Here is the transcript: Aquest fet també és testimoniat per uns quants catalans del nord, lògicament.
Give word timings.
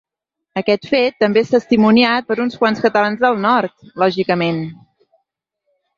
Aquest 0.61 0.87
fet 0.93 1.17
també 1.23 1.41
és 1.43 1.51
testimoniat 1.51 2.27
per 2.31 2.39
uns 2.45 2.57
quants 2.63 2.81
catalans 2.87 3.21
del 3.27 3.39
nord, 3.47 3.77
lògicament. 4.05 4.63